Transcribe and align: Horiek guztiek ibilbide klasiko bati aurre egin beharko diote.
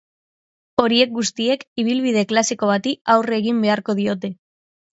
Horiek 0.83 1.13
guztiek 1.17 1.65
ibilbide 1.85 2.25
klasiko 2.33 2.73
bati 2.73 2.97
aurre 3.17 3.41
egin 3.43 3.63
beharko 3.69 4.01
diote. 4.05 4.37